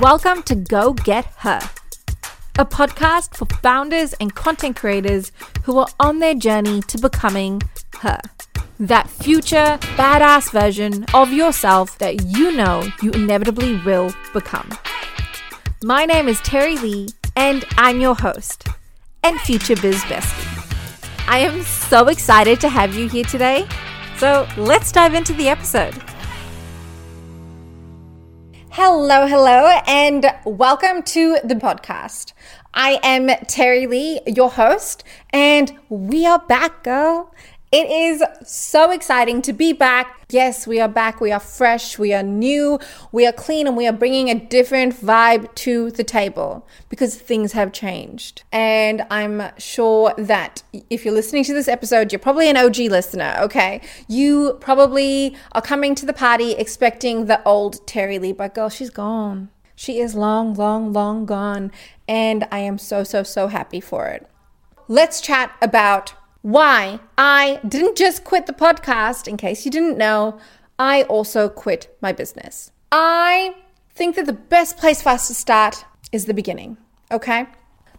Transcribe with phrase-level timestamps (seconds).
[0.00, 1.60] Welcome to Go Get Her,
[2.58, 5.30] a podcast for founders and content creators
[5.64, 7.60] who are on their journey to becoming
[8.00, 8.18] her.
[8.80, 14.70] That future badass version of yourself that you know you inevitably will become.
[15.84, 18.66] My name is Terry Lee, and I'm your host
[19.22, 21.28] and future biz bestie.
[21.28, 23.68] I am so excited to have you here today.
[24.16, 25.94] So let's dive into the episode.
[28.74, 32.32] Hello, hello, and welcome to the podcast.
[32.72, 37.34] I am Terry Lee, your host, and we are back, girl.
[37.72, 40.26] It is so exciting to be back.
[40.28, 41.22] Yes, we are back.
[41.22, 41.98] We are fresh.
[41.98, 42.78] We are new.
[43.12, 47.52] We are clean and we are bringing a different vibe to the table because things
[47.52, 48.42] have changed.
[48.52, 53.38] And I'm sure that if you're listening to this episode, you're probably an OG listener,
[53.40, 53.80] okay?
[54.06, 58.90] You probably are coming to the party expecting the old Terry Lee, but girl, she's
[58.90, 59.48] gone.
[59.74, 61.72] She is long, long, long gone.
[62.06, 64.28] And I am so, so, so happy for it.
[64.88, 66.12] Let's chat about
[66.42, 70.38] why I didn't just quit the podcast, in case you didn't know,
[70.78, 72.72] I also quit my business.
[72.90, 73.54] I
[73.94, 76.76] think that the best place for us to start is the beginning,
[77.10, 77.46] okay?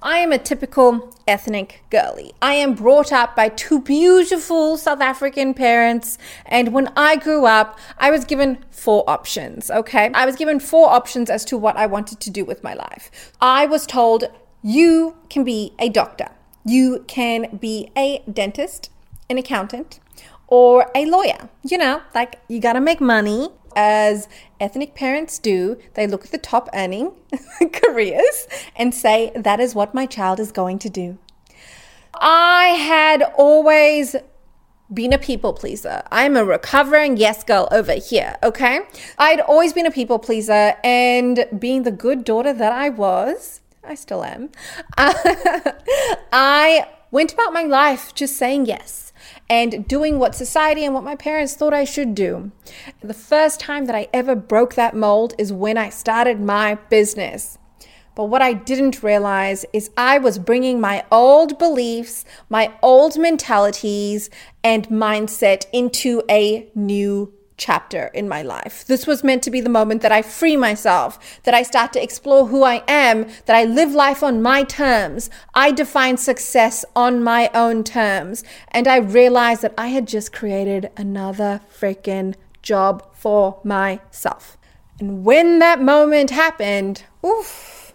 [0.05, 2.33] I am a typical ethnic girly.
[2.41, 6.17] I am brought up by two beautiful South African parents.
[6.45, 10.11] And when I grew up, I was given four options, okay?
[10.13, 13.31] I was given four options as to what I wanted to do with my life.
[13.39, 14.25] I was told,
[14.61, 16.27] you can be a doctor.
[16.65, 18.89] You can be a dentist,
[19.29, 19.99] an accountant,
[20.47, 21.49] or a lawyer.
[21.63, 24.27] You know, like you gotta make money as
[24.59, 25.77] ethnic parents do.
[25.95, 27.13] They look at the top earning
[27.73, 31.17] careers and say, that is what my child is going to do.
[32.13, 34.15] I had always
[34.93, 36.03] been a people pleaser.
[36.11, 38.81] I'm a recovering yes girl over here, okay?
[39.17, 43.95] I'd always been a people pleaser, and being the good daughter that I was, I
[43.95, 44.49] still am.
[44.97, 49.13] I went about my life just saying yes
[49.49, 52.51] and doing what society and what my parents thought I should do.
[53.01, 57.57] The first time that I ever broke that mold is when I started my business.
[58.15, 64.29] But what I didn't realize is I was bringing my old beliefs, my old mentalities,
[64.63, 68.85] and mindset into a new chapter in my life.
[68.85, 72.03] This was meant to be the moment that I free myself, that I start to
[72.03, 75.29] explore who I am, that I live life on my terms.
[75.53, 78.43] I define success on my own terms.
[78.69, 84.57] And I realized that I had just created another freaking job for myself.
[84.99, 87.93] And when that moment happened, oof,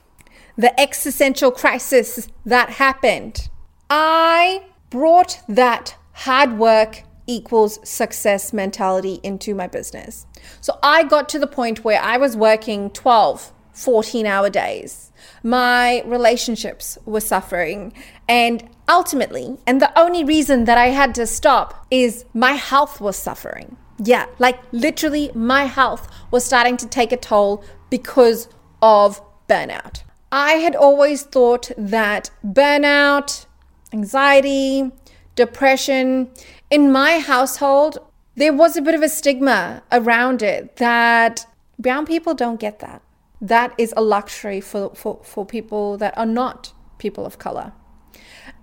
[0.56, 3.48] the existential crisis that happened,
[3.88, 10.26] I brought that hard work equals success mentality into my business.
[10.60, 15.12] So I got to the point where I was working 12, 14 hour days.
[15.44, 17.92] My relationships were suffering.
[18.28, 23.16] And ultimately, and the only reason that I had to stop is my health was
[23.16, 23.76] suffering.
[24.02, 28.48] Yeah, like literally, my health was starting to take a toll because
[28.80, 30.02] of burnout.
[30.30, 33.46] I had always thought that burnout,
[33.92, 34.92] anxiety,
[35.38, 36.28] depression,
[36.68, 37.98] in my household,
[38.34, 41.46] there was a bit of a stigma around it that
[41.78, 43.00] brown people don't get that.
[43.40, 47.72] That is a luxury for, for, for people that are not people of color.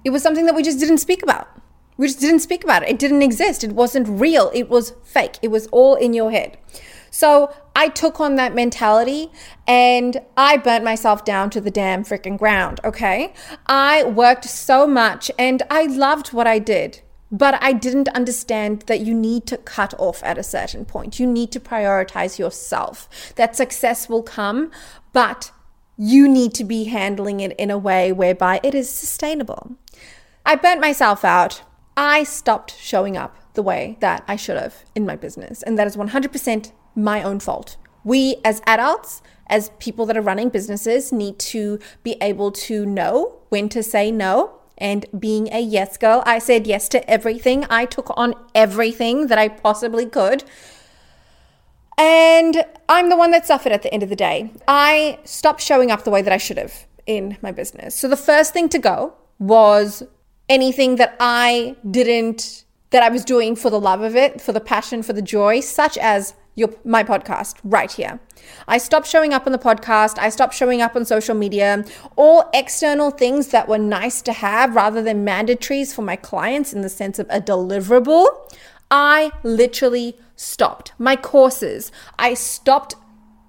[0.04, 1.48] It was something that we just didn't speak about.
[1.98, 2.90] We just didn't speak about it.
[2.90, 3.64] It didn't exist.
[3.64, 4.52] It wasn't real.
[4.54, 5.40] It was fake.
[5.42, 6.58] It was all in your head.
[7.16, 9.32] So I took on that mentality
[9.66, 12.82] and I burnt myself down to the damn freaking ground.
[12.84, 13.34] Okay.
[13.68, 17.04] I worked so much and I loved what I did.
[17.32, 21.18] But I didn't understand that you need to cut off at a certain point.
[21.18, 23.08] You need to prioritize yourself.
[23.36, 24.70] That success will come,
[25.14, 25.52] but
[25.98, 29.78] you need to be handling it in a way whereby it is sustainable.
[30.46, 31.62] I burnt myself out.
[31.96, 35.64] I stopped showing up the way that I should have in my business.
[35.64, 37.78] And that is 100% my own fault.
[38.04, 43.38] We, as adults, as people that are running businesses, need to be able to know
[43.50, 46.24] when to say no and being a yes girl.
[46.26, 47.66] I said yes to everything.
[47.70, 50.44] I took on everything that I possibly could.
[51.98, 54.52] And I'm the one that suffered at the end of the day.
[54.68, 57.96] I stopped showing up the way that I should have in my business.
[57.96, 60.04] So the first thing to go was
[60.50, 64.60] anything that I didn't, that I was doing for the love of it, for the
[64.60, 68.20] passion, for the joy, such as your my podcast right here.
[68.68, 70.18] I stopped showing up on the podcast.
[70.18, 71.86] I stopped showing up on social media.
[72.16, 76.82] All external things that were nice to have rather than mandatories for my clients in
[76.82, 78.28] the sense of a deliverable.
[78.90, 80.94] I literally stopped.
[80.98, 82.96] My courses, I stopped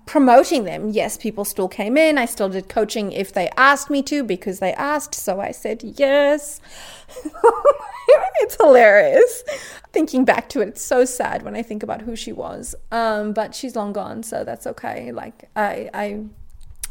[0.06, 0.90] promoting them.
[0.90, 2.16] Yes, people still came in.
[2.16, 5.14] I still did coaching if they asked me to because they asked.
[5.14, 6.60] So I said yes.
[8.40, 9.44] it's hilarious.
[9.92, 12.74] Thinking back to it, it's so sad when I think about who she was.
[12.90, 15.12] Um, but she's long gone, so that's okay.
[15.12, 16.24] Like I, I,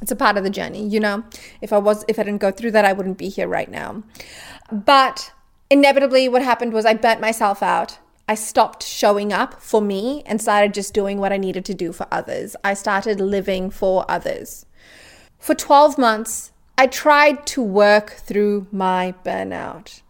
[0.02, 1.24] it's a part of the journey, you know.
[1.62, 4.04] If I was, if I didn't go through that, I wouldn't be here right now.
[4.72, 5.32] But
[5.70, 8.00] inevitably, what happened was I burnt myself out.
[8.28, 11.92] I stopped showing up for me and started just doing what I needed to do
[11.94, 12.56] for others.
[12.64, 14.66] I started living for others.
[15.38, 20.02] For 12 months, I tried to work through my burnout.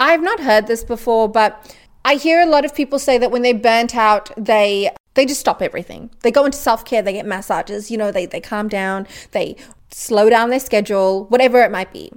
[0.00, 3.42] I've not heard this before, but I hear a lot of people say that when
[3.42, 6.10] they're burnt out, they they just stop everything.
[6.22, 9.56] They go into self-care, they get massages, you know, they they calm down, they
[9.90, 12.10] slow down their schedule, whatever it might be.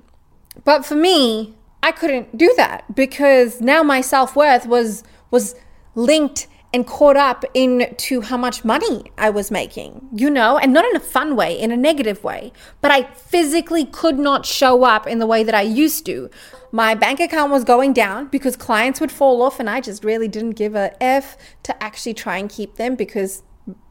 [0.63, 5.55] But for me, I couldn't do that because now my self-worth was was
[5.93, 10.85] linked and caught up into how much money I was making, you know, and not
[10.85, 12.51] in a fun way, in a negative way.
[12.81, 16.31] But I physically could not show up in the way that I used to.
[16.71, 20.27] My bank account was going down because clients would fall off, and I just really
[20.27, 23.43] didn't give a F to actually try and keep them because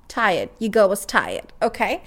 [0.08, 0.50] tired.
[0.58, 2.02] Your girl was tired, okay?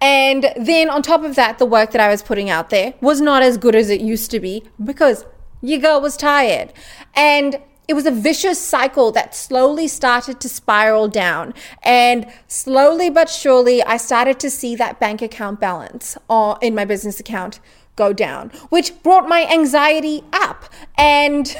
[0.00, 3.20] And then on top of that, the work that I was putting out there was
[3.20, 5.26] not as good as it used to be because
[5.60, 6.72] your girl was tired.
[7.14, 7.60] And
[7.90, 11.52] it was a vicious cycle that slowly started to spiral down.
[11.82, 16.84] And slowly but surely, I started to see that bank account balance uh, in my
[16.84, 17.58] business account
[17.96, 20.66] go down, which brought my anxiety up.
[20.96, 21.52] And,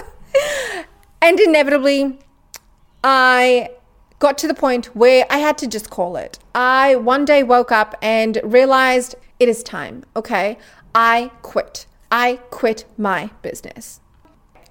[1.20, 2.20] and inevitably,
[3.02, 3.70] I
[4.20, 6.38] got to the point where I had to just call it.
[6.54, 10.04] I one day woke up and realized it is time.
[10.14, 10.56] Okay.
[10.94, 11.86] I quit.
[12.12, 14.00] I quit my business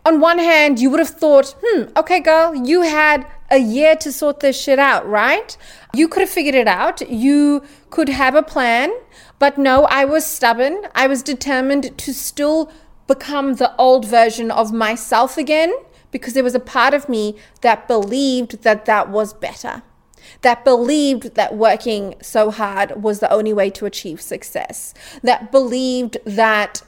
[0.06, 4.12] on one hand, you would have thought, hmm, okay, girl, you had a year to
[4.12, 5.58] sort this shit out, right?
[5.96, 7.08] You could have figured it out.
[7.10, 8.92] You could have a plan.
[9.40, 10.88] But no, I was stubborn.
[10.94, 12.72] I was determined to still
[13.08, 15.74] become the old version of myself again
[16.12, 19.82] because there was a part of me that believed that that was better.
[20.42, 24.94] That believed that working so hard was the only way to achieve success.
[25.24, 26.82] That believed that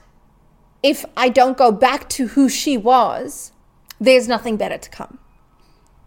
[0.84, 3.52] if I don't go back to who she was,
[4.00, 5.20] there's nothing better to come.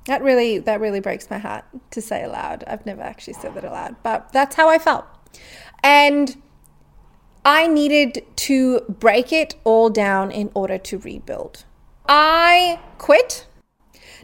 [0.06, 2.64] That really that really breaks my heart to say aloud.
[2.66, 5.04] I've never actually said that aloud, but that's how I felt.
[5.82, 6.36] And
[7.44, 11.64] I needed to break it all down in order to rebuild.
[12.08, 13.46] I quit.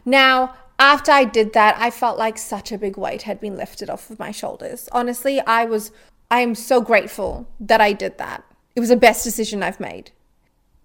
[0.05, 3.89] Now, after I did that, I felt like such a big weight had been lifted
[3.89, 4.89] off of my shoulders.
[4.91, 5.91] Honestly, I was
[6.29, 8.43] I am so grateful that I did that.
[8.75, 10.11] It was the best decision I've made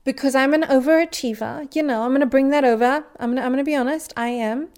[0.05, 3.05] because I'm an overachiever, you know, I'm going to bring that over.
[3.19, 4.69] I'm going to, I'm going to be honest, I am.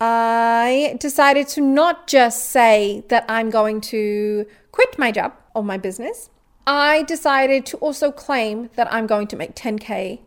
[0.00, 5.78] I decided to not just say that I'm going to quit my job or my
[5.78, 6.30] business.
[6.66, 10.20] I decided to also claim that I'm going to make 10K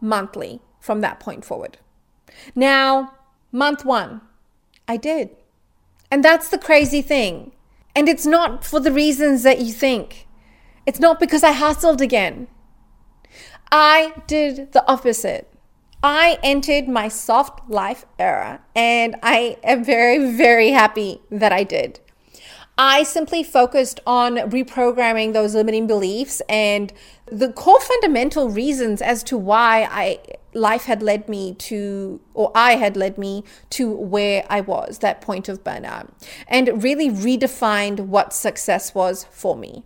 [0.00, 1.78] monthly from that point forward.
[2.54, 3.14] Now,
[3.50, 4.20] month one,
[4.86, 5.30] I did.
[6.10, 7.52] And that's the crazy thing.
[7.96, 10.28] And it's not for the reasons that you think.
[10.86, 12.46] It's not because I hustled again.
[13.76, 15.52] I did the opposite.
[16.00, 21.98] I entered my soft life era and I am very, very happy that I did.
[22.78, 26.92] I simply focused on reprogramming those limiting beliefs and
[27.26, 30.20] the core fundamental reasons as to why I
[30.52, 35.20] life had led me to or I had led me to where I was, that
[35.20, 36.10] point of burnout,
[36.46, 39.82] and really redefined what success was for me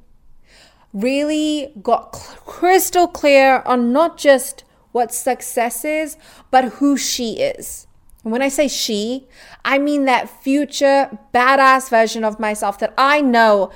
[0.92, 6.16] really got crystal clear on not just what success is,
[6.50, 7.86] but who she is.
[8.24, 9.28] And when I say she,
[9.64, 13.70] I mean that future badass version of myself that I know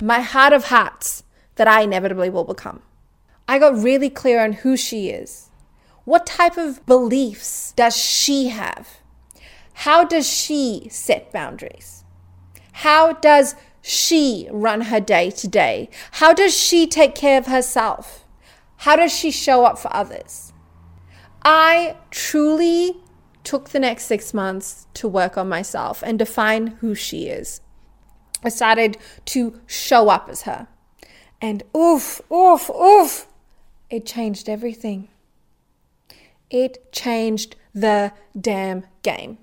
[0.00, 1.24] my heart of hearts
[1.56, 2.82] that I inevitably will become.
[3.46, 5.50] I got really clear on who she is.
[6.04, 8.88] What type of beliefs does she have?
[9.74, 12.04] How does she set boundaries?
[12.72, 15.90] How does she run her day to day?
[16.12, 18.24] How does she take care of herself?
[18.78, 20.52] How does she show up for others?
[21.44, 22.96] I truly
[23.44, 27.60] took the next six months to work on myself and define who she is.
[28.44, 28.96] I started
[29.26, 30.68] to show up as her.
[31.40, 33.26] And oof, oof, oof,
[33.90, 35.08] it changed everything.
[36.50, 39.38] It changed the damn game.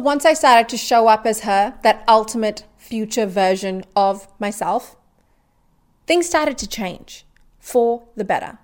[0.00, 4.96] Once I started to show up as her, that ultimate future version of myself,
[6.06, 7.24] things started to change
[7.58, 8.58] for the better.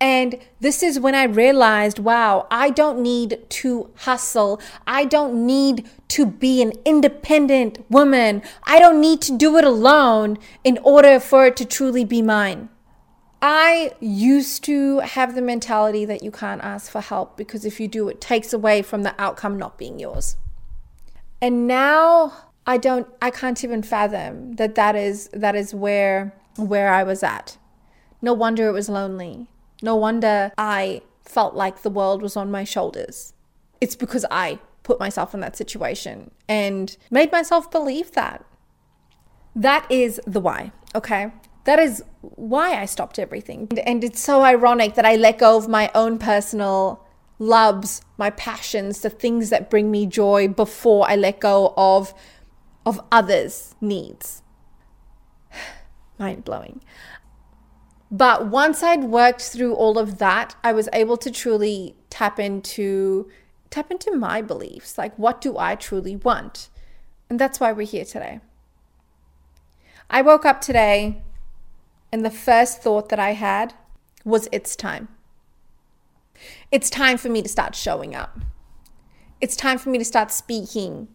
[0.00, 4.60] And this is when I realized wow, I don't need to hustle.
[4.84, 8.42] I don't need to be an independent woman.
[8.64, 12.68] I don't need to do it alone in order for it to truly be mine.
[13.42, 17.88] I used to have the mentality that you can't ask for help because if you
[17.88, 20.36] do, it takes away from the outcome not being yours.
[21.40, 22.32] And now
[22.68, 27.24] I don't, I can't even fathom that that is that is where where I was
[27.24, 27.58] at.
[28.20, 29.48] No wonder it was lonely.
[29.82, 33.34] No wonder I felt like the world was on my shoulders.
[33.80, 38.44] It's because I put myself in that situation and made myself believe that.
[39.56, 41.32] That is the why, okay?
[41.64, 43.68] That is why I stopped everything.
[43.70, 47.06] And, and it's so ironic that I let go of my own personal
[47.38, 52.14] loves, my passions, the things that bring me joy before I let go of
[52.84, 54.42] of others' needs.
[56.18, 56.82] Mind blowing.
[58.10, 63.28] But once I'd worked through all of that, I was able to truly tap into
[63.70, 64.98] tap into my beliefs.
[64.98, 66.68] Like what do I truly want?
[67.30, 68.40] And that's why we're here today.
[70.10, 71.22] I woke up today
[72.12, 73.72] and the first thought that I had
[74.24, 75.08] was it's time.
[76.70, 78.40] It's time for me to start showing up.
[79.40, 81.08] It's time for me to start speaking.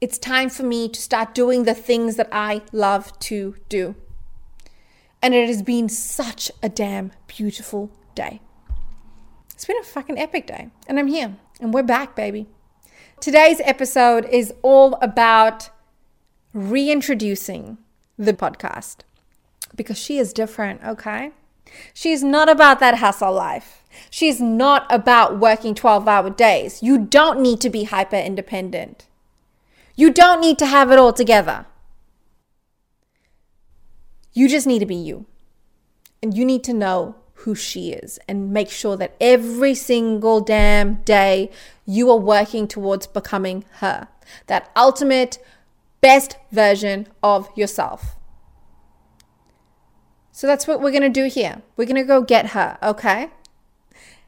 [0.00, 3.94] It's time for me to start doing the things that I love to do.
[5.22, 8.40] And it has been such a damn beautiful day.
[9.52, 10.70] It's been a fucking epic day.
[10.86, 11.36] And I'm here.
[11.60, 12.48] And we're back, baby.
[13.20, 15.70] Today's episode is all about
[16.52, 17.78] reintroducing
[18.18, 18.98] the podcast
[19.74, 21.32] because she is different, okay?
[21.92, 23.82] She's not about that hustle life.
[24.10, 26.82] She's not about working 12 hour days.
[26.82, 29.06] You don't need to be hyper independent.
[29.96, 31.66] You don't need to have it all together.
[34.32, 35.26] You just need to be you.
[36.22, 40.94] And you need to know who she is and make sure that every single damn
[41.02, 41.50] day
[41.84, 44.08] you are working towards becoming her.
[44.46, 45.38] That ultimate
[46.00, 48.16] best version of yourself.
[50.36, 51.62] So that's what we're going to do here.
[51.76, 53.30] We're going to go get her, okay?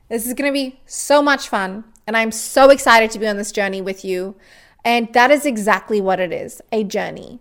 [0.08, 1.82] This is going to be so much fun.
[2.06, 4.36] And I'm so excited to be on this journey with you.
[4.84, 7.40] And that is exactly what it is a journey.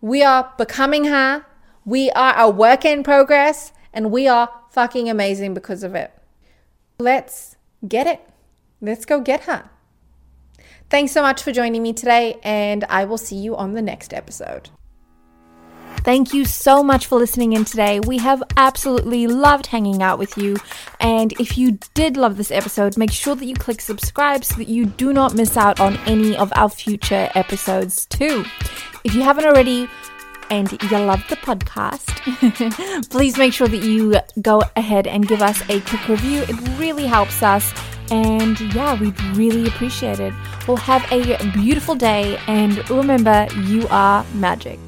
[0.00, 1.46] We are becoming her.
[1.84, 3.72] We are a work in progress.
[3.92, 6.12] And we are fucking amazing because of it.
[6.98, 7.54] Let's
[7.86, 8.28] get it.
[8.80, 9.70] Let's go get her.
[10.90, 12.40] Thanks so much for joining me today.
[12.42, 14.70] And I will see you on the next episode.
[16.04, 17.98] Thank you so much for listening in today.
[17.98, 20.56] We have absolutely loved hanging out with you.
[21.00, 24.68] And if you did love this episode, make sure that you click subscribe so that
[24.68, 28.44] you do not miss out on any of our future episodes, too.
[29.02, 29.88] If you haven't already,
[30.50, 35.62] and you love the podcast, please make sure that you go ahead and give us
[35.70, 36.42] a quick review.
[36.42, 37.72] It really helps us.
[38.10, 40.34] And yeah, we'd really appreciate it.
[40.68, 42.38] Well, have a beautiful day.
[42.46, 44.78] And remember, you are magic.